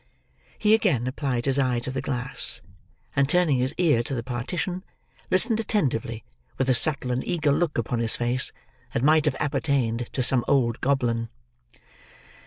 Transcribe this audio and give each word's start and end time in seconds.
He 0.57 0.73
again 0.73 1.05
applied 1.05 1.45
his 1.45 1.59
eye 1.59 1.79
to 1.81 1.91
the 1.91 2.01
glass, 2.01 2.59
and 3.15 3.29
turning 3.29 3.59
his 3.59 3.75
ear 3.77 4.01
to 4.01 4.15
the 4.15 4.23
partition, 4.23 4.83
listened 5.29 5.59
attentively: 5.59 6.23
with 6.57 6.71
a 6.71 6.73
subtle 6.73 7.11
and 7.11 7.23
eager 7.23 7.51
look 7.51 7.77
upon 7.77 7.99
his 7.99 8.15
face, 8.15 8.51
that 8.95 9.03
might 9.03 9.25
have 9.25 9.35
appertained 9.39 10.09
to 10.13 10.23
some 10.23 10.43
old 10.47 10.81
goblin. 10.81 11.29